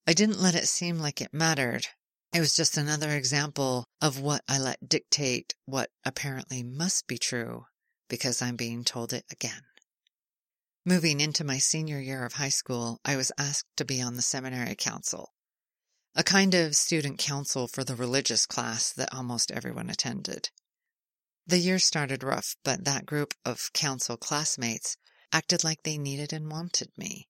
I 0.05 0.13
didn't 0.13 0.41
let 0.41 0.55
it 0.55 0.67
seem 0.67 0.99
like 0.99 1.21
it 1.21 1.33
mattered. 1.33 1.87
It 2.33 2.39
was 2.39 2.55
just 2.55 2.77
another 2.77 3.11
example 3.11 3.85
of 4.01 4.19
what 4.19 4.43
I 4.47 4.57
let 4.59 4.87
dictate 4.87 5.55
what 5.65 5.89
apparently 6.05 6.63
must 6.63 7.07
be 7.07 7.17
true 7.17 7.65
because 8.07 8.41
I'm 8.41 8.55
being 8.55 8.83
told 8.83 9.13
it 9.13 9.25
again. 9.31 9.63
Moving 10.85 11.19
into 11.19 11.43
my 11.43 11.57
senior 11.57 11.99
year 11.99 12.23
of 12.25 12.33
high 12.33 12.49
school, 12.49 12.99
I 13.03 13.17
was 13.17 13.31
asked 13.37 13.75
to 13.75 13.85
be 13.85 14.01
on 14.01 14.15
the 14.15 14.21
seminary 14.21 14.75
council, 14.75 15.33
a 16.15 16.23
kind 16.23 16.53
of 16.53 16.75
student 16.75 17.19
council 17.19 17.67
for 17.67 17.83
the 17.83 17.95
religious 17.95 18.45
class 18.45 18.93
that 18.93 19.13
almost 19.13 19.51
everyone 19.51 19.89
attended. 19.89 20.49
The 21.45 21.59
year 21.59 21.79
started 21.79 22.23
rough, 22.23 22.55
but 22.63 22.85
that 22.85 23.05
group 23.05 23.33
of 23.45 23.71
council 23.73 24.17
classmates 24.17 24.97
acted 25.31 25.63
like 25.63 25.83
they 25.83 25.97
needed 25.97 26.33
and 26.33 26.49
wanted 26.49 26.91
me. 26.97 27.27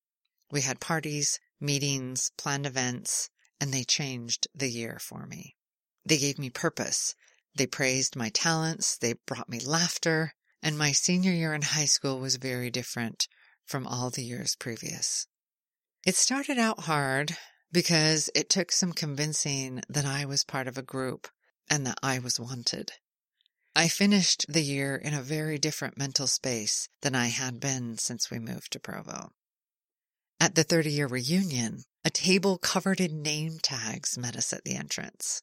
We 0.52 0.62
had 0.62 0.80
parties, 0.80 1.40
meetings, 1.60 2.32
planned 2.38 2.66
events, 2.66 3.30
and 3.60 3.74
they 3.74 3.84
changed 3.84 4.48
the 4.54 4.70
year 4.70 5.00
for 5.00 5.26
me. 5.26 5.56
They 6.06 6.18
gave 6.18 6.40
me 6.40 6.50
purpose. 6.50 7.16
They 7.56 7.68
praised 7.68 8.16
my 8.16 8.30
talents. 8.30 8.98
They 8.98 9.16
brought 9.26 9.50
me 9.50 9.60
laughter. 9.60 10.36
And 10.62 10.78
my 10.78 10.92
senior 10.92 11.32
year 11.32 11.54
in 11.54 11.62
high 11.62 11.86
school 11.86 12.20
was 12.20 12.36
very 12.36 12.70
different 12.70 13.28
from 13.66 13.86
all 13.86 14.10
the 14.10 14.24
years 14.24 14.56
previous. 14.56 15.28
It 16.06 16.16
started 16.16 16.58
out 16.58 16.82
hard 16.82 17.38
because 17.72 18.30
it 18.34 18.50
took 18.50 18.72
some 18.72 18.94
convincing 18.94 19.82
that 19.90 20.06
I 20.06 20.26
was 20.26 20.44
part 20.44 20.68
of 20.68 20.78
a 20.78 20.82
group 20.82 21.28
and 21.70 21.86
that 21.86 22.00
I 22.02 22.20
was 22.20 22.40
wanted. 22.40 22.94
I 23.76 23.90
finished 23.90 24.46
the 24.50 24.64
year 24.64 24.96
in 24.96 25.14
a 25.14 25.22
very 25.22 25.60
different 25.60 25.98
mental 25.98 26.28
space 26.28 26.90
than 27.02 27.14
I 27.14 27.28
had 27.28 27.60
been 27.60 27.98
since 27.98 28.32
we 28.32 28.40
moved 28.40 28.72
to 28.72 28.80
Provo. 28.80 29.34
At 30.40 30.56
the 30.56 30.64
30 30.64 30.92
year 30.92 31.08
reunion, 31.08 31.84
a 32.04 32.10
table 32.10 32.58
covered 32.58 33.00
in 33.00 33.22
name 33.22 33.60
tags 33.62 34.18
met 34.18 34.36
us 34.36 34.54
at 34.54 34.64
the 34.64 34.76
entrance. 34.76 35.42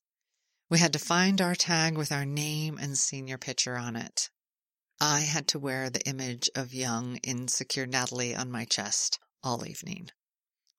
We 0.71 0.79
had 0.79 0.93
to 0.95 0.99
find 0.99 1.41
our 1.41 1.55
tag 1.55 1.97
with 1.97 2.11
our 2.11 2.25
name 2.25 2.79
and 2.79 2.97
senior 2.99 3.39
picture 3.39 3.77
on 3.77 3.97
it. 3.97 4.31
I 5.07 5.21
had 5.21 5.47
to 5.49 5.59
wear 5.59 5.91
the 5.91 6.01
image 6.09 6.49
of 6.55 6.73
young, 6.73 7.17
insecure 7.17 7.85
Natalie 7.85 8.35
on 8.35 8.51
my 8.51 8.65
chest 8.65 9.19
all 9.43 9.67
evening. 9.67 10.09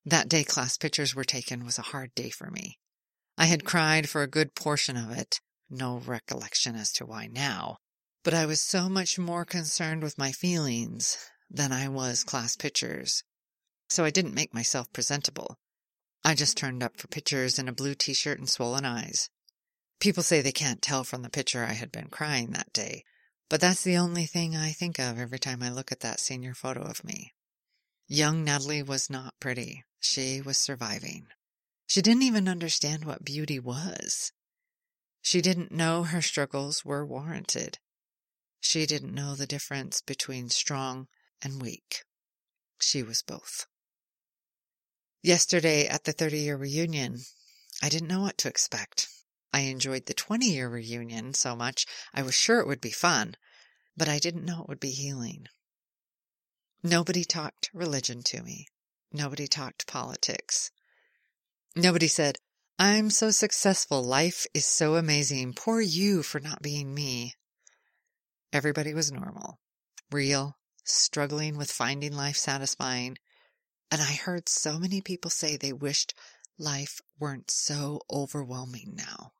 That 0.03 0.27
day 0.27 0.43
class 0.43 0.77
pictures 0.77 1.13
were 1.13 1.23
taken 1.23 1.63
was 1.63 1.77
a 1.77 1.83
hard 1.93 2.15
day 2.15 2.31
for 2.31 2.49
me. 2.49 2.79
I 3.37 3.45
had 3.45 3.65
cried 3.65 4.09
for 4.09 4.23
a 4.23 4.27
good 4.27 4.55
portion 4.55 4.97
of 4.97 5.11
it, 5.11 5.41
no 5.69 5.99
recollection 5.99 6.75
as 6.75 6.91
to 6.93 7.05
why 7.05 7.27
now, 7.27 7.77
but 8.23 8.33
I 8.33 8.47
was 8.47 8.59
so 8.59 8.89
much 8.89 9.19
more 9.19 9.45
concerned 9.45 10.01
with 10.01 10.17
my 10.17 10.31
feelings 10.31 11.19
than 11.47 11.71
I 11.71 11.87
was 11.87 12.23
class 12.23 12.55
pictures, 12.55 13.23
so 13.91 14.05
I 14.05 14.09
didn't 14.09 14.33
make 14.33 14.55
myself 14.55 14.91
presentable. 14.91 15.59
I 16.23 16.33
just 16.33 16.57
turned 16.57 16.81
up 16.81 16.97
for 16.97 17.07
pictures 17.07 17.59
in 17.59 17.67
a 17.67 17.73
blue 17.73 17.93
t-shirt 17.93 18.39
and 18.39 18.49
swollen 18.49 18.85
eyes. 18.85 19.29
People 19.99 20.23
say 20.23 20.41
they 20.41 20.51
can't 20.51 20.81
tell 20.81 21.03
from 21.03 21.21
the 21.21 21.29
picture 21.29 21.63
I 21.63 21.73
had 21.73 21.91
been 21.91 22.07
crying 22.07 22.53
that 22.53 22.73
day, 22.73 23.03
but 23.49 23.61
that's 23.61 23.83
the 23.83 23.97
only 23.97 24.25
thing 24.25 24.55
I 24.55 24.71
think 24.71 24.99
of 24.99 25.19
every 25.19 25.39
time 25.39 25.61
I 25.61 25.69
look 25.69 25.91
at 25.91 25.99
that 26.01 26.19
senior 26.19 26.53
photo 26.53 26.81
of 26.81 27.03
me. 27.03 27.33
Young 28.07 28.43
Natalie 28.43 28.83
was 28.83 29.09
not 29.09 29.39
pretty. 29.39 29.83
She 29.99 30.41
was 30.41 30.57
surviving. 30.57 31.27
She 31.87 32.01
didn't 32.01 32.23
even 32.23 32.47
understand 32.47 33.05
what 33.05 33.25
beauty 33.25 33.59
was. 33.59 34.31
She 35.21 35.41
didn't 35.41 35.71
know 35.71 36.03
her 36.03 36.21
struggles 36.21 36.85
were 36.85 37.05
warranted. 37.05 37.79
She 38.59 38.85
didn't 38.85 39.13
know 39.13 39.35
the 39.35 39.47
difference 39.47 40.01
between 40.01 40.49
strong 40.49 41.07
and 41.41 41.61
weak. 41.61 42.03
She 42.79 43.03
was 43.03 43.21
both. 43.21 43.67
Yesterday 45.21 45.87
at 45.87 46.03
the 46.03 46.11
30 46.11 46.39
year 46.39 46.57
reunion, 46.57 47.21
I 47.81 47.89
didn't 47.89 48.07
know 48.07 48.21
what 48.21 48.37
to 48.39 48.47
expect. 48.47 49.07
I 49.55 49.59
enjoyed 49.59 50.07
the 50.07 50.13
20 50.13 50.47
year 50.47 50.67
reunion 50.67 51.33
so 51.33 51.55
much, 51.55 51.85
I 52.13 52.23
was 52.23 52.35
sure 52.35 52.59
it 52.59 52.67
would 52.67 52.81
be 52.81 52.91
fun, 52.91 53.37
but 53.95 54.09
I 54.09 54.19
didn't 54.19 54.43
know 54.43 54.59
it 54.59 54.67
would 54.67 54.81
be 54.81 54.91
healing. 54.91 55.47
Nobody 56.83 57.23
talked 57.23 57.69
religion 57.73 58.21
to 58.23 58.43
me. 58.43 58.67
Nobody 59.13 59.47
talked 59.47 59.87
politics. 59.87 60.71
Nobody 61.73 62.09
said, 62.09 62.37
I'm 62.77 63.09
so 63.09 63.31
successful. 63.31 64.03
Life 64.03 64.45
is 64.53 64.65
so 64.65 64.97
amazing. 64.97 65.53
Poor 65.53 65.79
you 65.79 66.21
for 66.21 66.41
not 66.41 66.61
being 66.61 66.93
me. 66.93 67.35
Everybody 68.51 68.93
was 68.93 69.09
normal, 69.09 69.61
real, 70.11 70.57
struggling 70.83 71.55
with 71.55 71.71
finding 71.71 72.11
life 72.11 72.35
satisfying. 72.35 73.17
And 73.89 74.01
I 74.01 74.15
heard 74.15 74.49
so 74.49 74.77
many 74.77 74.99
people 74.99 75.31
say 75.31 75.55
they 75.55 75.71
wished 75.71 76.13
life 76.57 76.99
weren't 77.17 77.49
so 77.49 78.01
overwhelming 78.11 78.95
now 78.97 79.31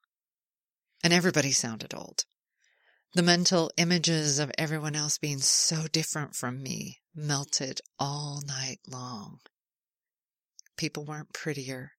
and 1.06 1.14
everybody 1.14 1.52
sounded 1.52 1.94
old. 1.94 2.26
The 3.14 3.22
mental 3.22 3.72
images 3.78 4.40
of 4.40 4.52
everyone 4.58 4.96
else 4.96 5.20
being 5.20 5.38
so 5.38 5.86
different 5.86 6.36
from 6.36 6.64
me 6.64 7.00
melted 7.14 7.80
all 8.00 8.42
night 8.48 8.80
long. 8.88 9.40
People 10.78 11.06
weren't 11.06 11.32
prettier. 11.32 11.92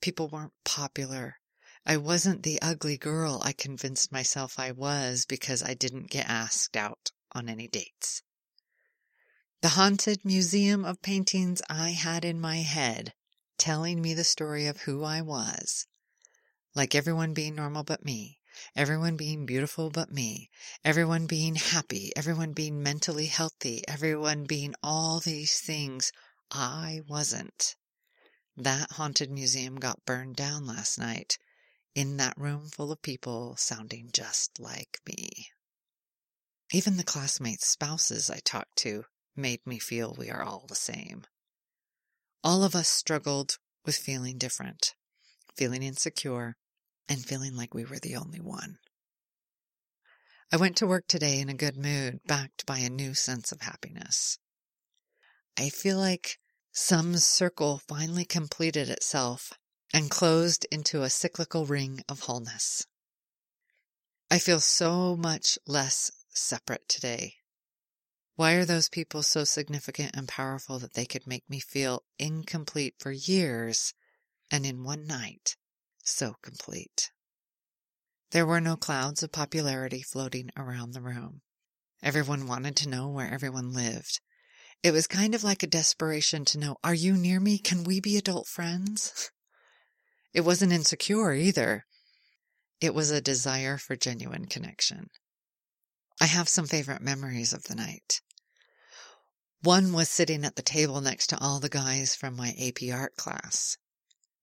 People 0.00 0.28
weren't 0.28 0.52
popular. 0.64 1.40
I 1.84 1.96
wasn't 1.96 2.44
the 2.44 2.62
ugly 2.62 2.96
girl 2.96 3.42
I 3.44 3.52
convinced 3.52 4.12
myself 4.12 4.60
I 4.60 4.70
was 4.70 5.26
because 5.26 5.64
I 5.64 5.74
didn't 5.74 6.10
get 6.10 6.28
asked 6.28 6.76
out 6.76 7.10
on 7.32 7.48
any 7.48 7.66
dates. 7.66 8.22
The 9.60 9.70
haunted 9.70 10.24
museum 10.24 10.84
of 10.84 11.02
paintings 11.02 11.62
I 11.68 11.90
had 11.90 12.24
in 12.24 12.40
my 12.40 12.58
head 12.58 13.12
telling 13.58 14.00
me 14.00 14.14
the 14.14 14.22
story 14.22 14.68
of 14.68 14.82
who 14.82 15.02
I 15.02 15.20
was, 15.20 15.88
like 16.76 16.94
everyone 16.94 17.34
being 17.34 17.56
normal 17.56 17.82
but 17.82 18.04
me, 18.04 18.38
everyone 18.76 19.16
being 19.16 19.46
beautiful 19.46 19.90
but 19.90 20.10
me, 20.10 20.50
everyone 20.84 21.26
being 21.26 21.54
happy, 21.54 22.12
everyone 22.16 22.52
being 22.52 22.82
mentally 22.82 23.26
healthy, 23.26 23.82
everyone 23.88 24.44
being 24.44 24.74
all 24.82 25.20
these 25.20 25.60
things. 25.60 26.12
I 26.50 27.00
wasn't. 27.08 27.76
That 28.56 28.92
haunted 28.92 29.30
museum 29.30 29.76
got 29.76 30.04
burned 30.04 30.36
down 30.36 30.66
last 30.66 30.98
night 30.98 31.38
in 31.94 32.16
that 32.18 32.36
room 32.36 32.68
full 32.68 32.92
of 32.92 33.02
people 33.02 33.56
sounding 33.56 34.10
just 34.12 34.58
like 34.60 35.00
me. 35.06 35.48
Even 36.72 36.96
the 36.96 37.04
classmates' 37.04 37.66
spouses 37.66 38.30
I 38.30 38.38
talked 38.38 38.76
to 38.78 39.04
made 39.36 39.66
me 39.66 39.78
feel 39.78 40.14
we 40.14 40.30
are 40.30 40.42
all 40.42 40.66
the 40.68 40.74
same. 40.74 41.24
All 42.44 42.64
of 42.64 42.74
us 42.74 42.88
struggled 42.88 43.58
with 43.84 43.96
feeling 43.96 44.38
different, 44.38 44.94
feeling 45.54 45.82
insecure, 45.82 46.56
and 47.08 47.24
feeling 47.24 47.56
like 47.56 47.74
we 47.74 47.84
were 47.84 47.98
the 47.98 48.16
only 48.16 48.40
one. 48.40 48.78
I 50.52 50.56
went 50.56 50.76
to 50.76 50.86
work 50.86 51.06
today 51.08 51.40
in 51.40 51.48
a 51.48 51.54
good 51.54 51.76
mood, 51.76 52.20
backed 52.26 52.66
by 52.66 52.78
a 52.78 52.90
new 52.90 53.14
sense 53.14 53.52
of 53.52 53.62
happiness. 53.62 54.38
I 55.58 55.70
feel 55.70 55.98
like 55.98 56.38
some 56.72 57.16
circle 57.16 57.78
finally 57.88 58.24
completed 58.24 58.88
itself 58.88 59.52
and 59.94 60.10
closed 60.10 60.66
into 60.70 61.02
a 61.02 61.10
cyclical 61.10 61.66
ring 61.66 62.02
of 62.08 62.20
wholeness. 62.20 62.86
I 64.30 64.38
feel 64.38 64.60
so 64.60 65.16
much 65.16 65.58
less 65.66 66.10
separate 66.28 66.88
today. 66.88 67.36
Why 68.36 68.52
are 68.52 68.64
those 68.64 68.88
people 68.88 69.22
so 69.22 69.44
significant 69.44 70.16
and 70.16 70.26
powerful 70.26 70.78
that 70.78 70.94
they 70.94 71.04
could 71.04 71.26
make 71.26 71.48
me 71.48 71.60
feel 71.60 72.04
incomplete 72.18 72.94
for 72.98 73.12
years 73.12 73.92
and 74.50 74.64
in 74.64 74.84
one 74.84 75.06
night 75.06 75.56
so 76.02 76.34
complete. 76.42 77.10
There 78.30 78.46
were 78.46 78.60
no 78.60 78.76
clouds 78.76 79.22
of 79.22 79.32
popularity 79.32 80.02
floating 80.02 80.50
around 80.56 80.92
the 80.92 81.02
room. 81.02 81.42
Everyone 82.02 82.46
wanted 82.46 82.76
to 82.76 82.88
know 82.88 83.08
where 83.08 83.30
everyone 83.32 83.72
lived. 83.72 84.20
It 84.82 84.92
was 84.92 85.06
kind 85.06 85.34
of 85.34 85.44
like 85.44 85.62
a 85.62 85.68
desperation 85.68 86.44
to 86.46 86.58
know, 86.58 86.76
are 86.82 86.94
you 86.94 87.14
near 87.14 87.38
me? 87.38 87.58
Can 87.58 87.84
we 87.84 88.00
be 88.00 88.16
adult 88.16 88.48
friends? 88.48 89.30
It 90.34 90.46
wasn't 90.46 90.72
insecure 90.72 91.34
either. 91.34 91.84
It 92.80 92.94
was 92.94 93.10
a 93.10 93.20
desire 93.20 93.76
for 93.76 93.96
genuine 93.96 94.46
connection. 94.46 95.10
I 96.18 96.24
have 96.24 96.48
some 96.48 96.66
favorite 96.66 97.02
memories 97.02 97.52
of 97.52 97.64
the 97.64 97.74
night. 97.74 98.22
One 99.60 99.92
was 99.92 100.08
sitting 100.08 100.44
at 100.44 100.56
the 100.56 100.62
table 100.62 101.02
next 101.02 101.26
to 101.28 101.38
all 101.38 101.60
the 101.60 101.68
guys 101.68 102.16
from 102.16 102.34
my 102.34 102.54
AP 102.58 102.92
art 102.92 103.14
class. 103.16 103.76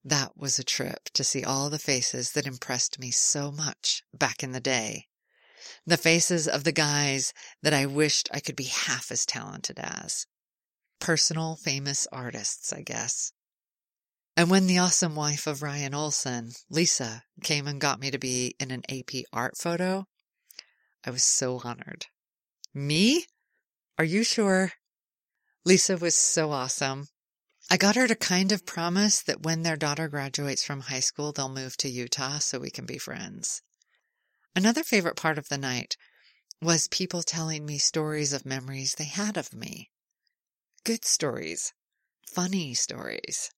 That 0.03 0.37
was 0.37 0.57
a 0.57 0.63
trip 0.63 1.09
to 1.13 1.23
see 1.23 1.43
all 1.43 1.69
the 1.69 1.79
faces 1.79 2.31
that 2.31 2.45
impressed 2.45 2.99
me 2.99 3.11
so 3.11 3.51
much 3.51 4.03
back 4.13 4.41
in 4.43 4.53
the 4.53 4.61
day. 4.61 5.07
The 5.85 5.97
faces 5.97 6.47
of 6.47 6.63
the 6.63 6.71
guys 6.71 7.33
that 7.61 7.73
I 7.73 7.85
wished 7.85 8.29
I 8.31 8.39
could 8.39 8.55
be 8.55 8.65
half 8.65 9.11
as 9.11 9.25
talented 9.25 9.77
as. 9.77 10.25
Personal 10.99 11.57
famous 11.57 12.07
artists, 12.11 12.71
I 12.71 12.81
guess. 12.81 13.33
And 14.37 14.49
when 14.49 14.67
the 14.67 14.77
awesome 14.77 15.15
wife 15.15 15.47
of 15.47 15.61
Ryan 15.61 15.93
Olson, 15.93 16.53
Lisa, 16.69 17.23
came 17.43 17.67
and 17.67 17.81
got 17.81 17.99
me 17.99 18.09
to 18.09 18.17
be 18.17 18.55
in 18.57 18.71
an 18.71 18.83
AP 18.89 19.25
art 19.33 19.57
photo, 19.57 20.07
I 21.03 21.09
was 21.09 21.23
so 21.23 21.59
honored. 21.63 22.05
Me? 22.73 23.25
Are 23.97 24.05
you 24.05 24.23
sure? 24.23 24.71
Lisa 25.65 25.97
was 25.97 26.15
so 26.15 26.51
awesome. 26.51 27.09
I 27.71 27.77
got 27.77 27.95
her 27.95 28.07
to 28.07 28.15
kind 28.15 28.51
of 28.51 28.65
promise 28.65 29.21
that 29.21 29.43
when 29.43 29.61
their 29.61 29.77
daughter 29.77 30.07
graduates 30.07 30.63
from 30.63 30.81
high 30.81 31.01
school, 31.01 31.31
they'll 31.31 31.49
move 31.49 31.77
to 31.77 31.89
Utah 31.89 32.39
so 32.39 32.57
we 32.57 32.71
can 32.71 32.87
be 32.87 32.97
friends. 32.97 33.61
Another 34.55 34.83
favorite 34.83 35.15
part 35.15 35.37
of 35.37 35.49
the 35.49 35.57
night 35.57 35.95
was 36.59 36.87
people 36.87 37.21
telling 37.21 37.67
me 37.67 37.77
stories 37.77 38.33
of 38.33 38.43
memories 38.43 38.95
they 38.95 39.05
had 39.05 39.37
of 39.37 39.53
me. 39.53 39.91
Good 40.83 41.05
stories, 41.05 41.73
funny 42.25 42.73
stories. 42.73 43.51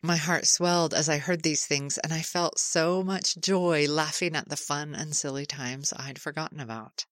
My 0.00 0.16
heart 0.16 0.46
swelled 0.46 0.94
as 0.94 1.08
I 1.08 1.18
heard 1.18 1.42
these 1.42 1.66
things, 1.66 1.98
and 1.98 2.12
I 2.12 2.22
felt 2.22 2.60
so 2.60 3.02
much 3.02 3.36
joy 3.36 3.88
laughing 3.88 4.36
at 4.36 4.48
the 4.48 4.56
fun 4.56 4.94
and 4.94 5.16
silly 5.16 5.46
times 5.46 5.92
I'd 5.96 6.20
forgotten 6.20 6.60
about. 6.60 7.06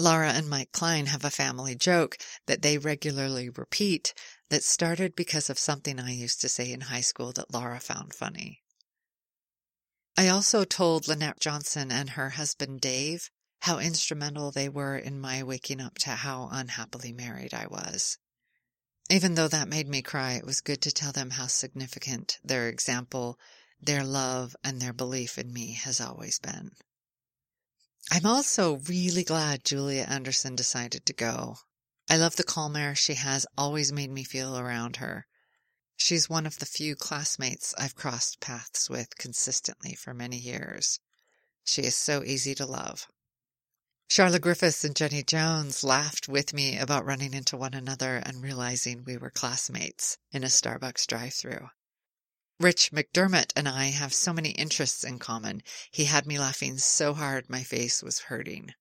Laura 0.00 0.32
and 0.32 0.48
Mike 0.48 0.72
Klein 0.72 1.06
have 1.06 1.24
a 1.24 1.30
family 1.30 1.74
joke 1.74 2.16
that 2.46 2.62
they 2.62 2.78
regularly 2.78 3.50
repeat 3.50 4.14
that 4.48 4.64
started 4.64 5.14
because 5.14 5.50
of 5.50 5.58
something 5.58 6.00
I 6.00 6.12
used 6.12 6.40
to 6.40 6.48
say 6.48 6.72
in 6.72 6.80
high 6.80 7.02
school 7.02 7.32
that 7.32 7.52
Laura 7.52 7.80
found 7.80 8.14
funny. 8.14 8.62
I 10.16 10.28
also 10.28 10.64
told 10.64 11.06
Lynette 11.06 11.38
Johnson 11.38 11.92
and 11.92 12.10
her 12.10 12.30
husband 12.30 12.80
Dave 12.80 13.30
how 13.60 13.78
instrumental 13.78 14.50
they 14.50 14.68
were 14.68 14.96
in 14.96 15.20
my 15.20 15.42
waking 15.42 15.80
up 15.80 15.98
to 15.98 16.10
how 16.10 16.48
unhappily 16.50 17.12
married 17.12 17.52
I 17.52 17.66
was. 17.66 18.16
Even 19.10 19.34
though 19.34 19.48
that 19.48 19.68
made 19.68 19.88
me 19.88 20.00
cry, 20.00 20.32
it 20.32 20.46
was 20.46 20.60
good 20.60 20.80
to 20.82 20.92
tell 20.92 21.12
them 21.12 21.30
how 21.30 21.46
significant 21.46 22.38
their 22.42 22.68
example, 22.68 23.38
their 23.80 24.04
love, 24.04 24.56
and 24.64 24.80
their 24.80 24.92
belief 24.92 25.36
in 25.36 25.52
me 25.52 25.72
has 25.72 26.00
always 26.00 26.38
been. 26.38 26.70
I'm 28.12 28.26
also 28.26 28.78
really 28.88 29.22
glad 29.22 29.64
Julia 29.64 30.02
Anderson 30.02 30.56
decided 30.56 31.06
to 31.06 31.12
go. 31.12 31.58
I 32.08 32.16
love 32.16 32.34
the 32.34 32.42
calm 32.42 32.74
air 32.74 32.96
she 32.96 33.14
has 33.14 33.46
always 33.56 33.92
made 33.92 34.10
me 34.10 34.24
feel 34.24 34.58
around 34.58 34.96
her. 34.96 35.28
She's 35.96 36.28
one 36.28 36.44
of 36.44 36.58
the 36.58 36.66
few 36.66 36.96
classmates 36.96 37.72
I've 37.78 37.94
crossed 37.94 38.40
paths 38.40 38.90
with 38.90 39.16
consistently 39.16 39.94
for 39.94 40.12
many 40.12 40.38
years. 40.38 40.98
She 41.62 41.82
is 41.82 41.94
so 41.94 42.24
easy 42.24 42.52
to 42.56 42.66
love. 42.66 43.06
Charlotte 44.08 44.42
Griffiths 44.42 44.82
and 44.82 44.96
Jenny 44.96 45.22
Jones 45.22 45.84
laughed 45.84 46.26
with 46.26 46.52
me 46.52 46.78
about 46.78 47.04
running 47.04 47.32
into 47.32 47.56
one 47.56 47.74
another 47.74 48.16
and 48.16 48.42
realizing 48.42 49.04
we 49.04 49.18
were 49.18 49.30
classmates 49.30 50.18
in 50.32 50.42
a 50.42 50.48
Starbucks 50.48 51.06
drive-through. 51.06 51.68
Rich 52.60 52.92
McDermott 52.92 53.54
and 53.56 53.66
I 53.66 53.84
have 53.84 54.12
so 54.12 54.34
many 54.34 54.50
interests 54.50 55.02
in 55.02 55.18
common. 55.18 55.62
He 55.90 56.04
had 56.04 56.26
me 56.26 56.38
laughing 56.38 56.76
so 56.76 57.14
hard 57.14 57.48
my 57.48 57.62
face 57.62 58.02
was 58.02 58.18
hurting. 58.28 58.74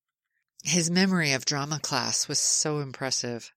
His 0.65 0.91
memory 0.91 1.31
of 1.31 1.45
drama 1.45 1.79
class 1.79 2.27
was 2.27 2.41
so 2.41 2.79
impressive. 2.79 3.53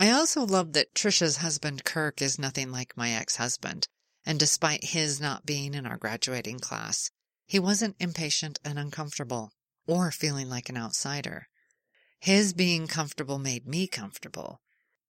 I 0.00 0.10
also 0.10 0.46
love 0.46 0.72
that 0.72 0.94
Trisha's 0.94 1.36
husband 1.36 1.84
Kirk 1.84 2.22
is 2.22 2.38
nothing 2.38 2.72
like 2.72 2.96
my 2.96 3.10
ex-husband, 3.10 3.86
and 4.24 4.40
despite 4.40 4.82
his 4.82 5.20
not 5.20 5.44
being 5.44 5.74
in 5.74 5.84
our 5.84 5.98
graduating 5.98 6.58
class, 6.58 7.10
he 7.44 7.58
wasn't 7.58 7.96
impatient 8.00 8.58
and 8.64 8.78
uncomfortable, 8.78 9.52
or 9.86 10.10
feeling 10.10 10.48
like 10.48 10.70
an 10.70 10.78
outsider. 10.78 11.48
His 12.18 12.54
being 12.54 12.86
comfortable 12.86 13.38
made 13.38 13.66
me 13.66 13.88
comfortable, 13.88 14.62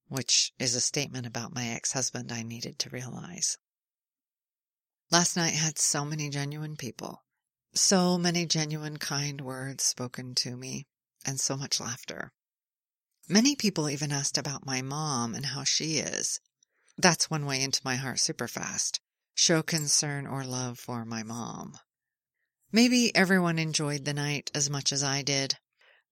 which 0.10 0.52
is 0.60 0.76
a 0.76 0.82
statement 0.82 1.26
about 1.26 1.56
my 1.56 1.70
ex-husband 1.70 2.34
I 2.34 2.44
needed 2.44 2.78
to 2.80 2.90
realize. 2.90 3.58
Last 5.12 5.36
night 5.36 5.54
had 5.54 5.78
so 5.78 6.04
many 6.04 6.30
genuine 6.30 6.76
people, 6.76 7.24
so 7.74 8.18
many 8.18 8.46
genuine 8.46 8.98
kind 8.98 9.40
words 9.42 9.84
spoken 9.84 10.34
to 10.36 10.58
me, 10.58 10.88
and 11.24 11.40
so 11.40 11.56
much 11.56 11.80
laughter. 11.80 12.34
Many 13.28 13.56
people 13.56 13.90
even 13.90 14.12
asked 14.12 14.38
about 14.38 14.66
my 14.66 14.82
mom 14.82 15.36
and 15.36 15.48
how 15.48 15.64
she 15.64 15.98
is. 15.98 16.40
That's 16.98 17.30
one 17.30 17.46
way 17.46 17.62
into 17.62 17.82
my 17.84 17.98
heart 17.98 18.20
super 18.20 18.48
fast. 18.48 19.00
Show 19.36 19.62
concern 19.62 20.26
or 20.26 20.44
love 20.44 20.80
for 20.80 21.06
my 21.06 21.22
mom. 21.22 21.78
Maybe 22.72 23.14
everyone 23.16 23.60
enjoyed 23.60 24.06
the 24.06 24.14
night 24.14 24.50
as 24.54 24.70
much 24.70 24.92
as 24.92 25.04
I 25.04 25.22
did, 25.22 25.58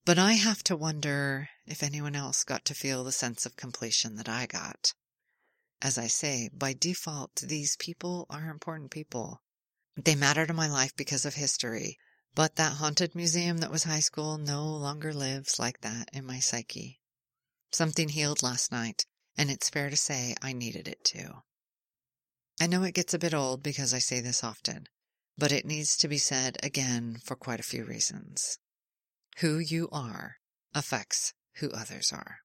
but 0.06 0.20
I 0.20 0.34
have 0.34 0.64
to 0.66 0.76
wonder 0.76 1.50
if 1.66 1.82
anyone 1.82 2.16
else 2.16 2.44
got 2.44 2.64
to 2.66 2.76
feel 2.76 3.04
the 3.04 3.12
sense 3.12 3.46
of 3.46 3.56
completion 3.56 4.16
that 4.16 4.30
I 4.30 4.46
got. 4.46 4.94
As 5.84 5.98
I 5.98 6.08
say, 6.08 6.50
by 6.54 6.72
default, 6.72 7.36
these 7.42 7.76
people 7.76 8.26
are 8.30 8.50
important 8.50 8.90
people. 8.90 9.42
They 9.98 10.16
matter 10.16 10.48
to 10.48 10.54
my 10.54 10.70
life 10.70 10.96
because 10.96 11.26
of 11.26 11.34
history, 11.34 12.00
but 12.34 12.56
that 12.56 12.78
haunted 12.78 13.14
museum 13.14 13.58
that 13.58 13.70
was 13.70 13.84
high 13.84 14.00
school 14.00 14.38
no 14.38 14.66
longer 14.66 15.14
lives 15.14 15.60
like 15.60 15.82
that 15.82 16.10
in 16.14 16.26
my 16.26 16.40
psyche. 16.40 17.02
Something 17.70 18.08
healed 18.08 18.42
last 18.42 18.72
night, 18.72 19.06
and 19.36 19.52
it's 19.52 19.70
fair 19.70 19.90
to 19.90 19.98
say 19.98 20.36
I 20.42 20.54
needed 20.54 20.88
it 20.88 21.04
too. 21.04 21.44
I 22.62 22.68
know 22.68 22.84
it 22.84 22.96
gets 22.96 23.14
a 23.14 23.20
bit 23.20 23.34
old 23.34 23.62
because 23.62 23.94
I 23.94 24.00
say 24.00 24.22
this 24.22 24.42
often, 24.42 24.88
but 25.38 25.52
it 25.52 25.66
needs 25.66 25.98
to 25.98 26.08
be 26.08 26.18
said 26.18 26.56
again 26.64 27.20
for 27.26 27.36
quite 27.36 27.60
a 27.60 27.64
few 27.64 27.84
reasons. 27.84 28.58
Who 29.40 29.58
you 29.58 29.90
are 29.92 30.38
affects 30.74 31.34
who 31.56 31.72
others 31.72 32.14
are. 32.14 32.43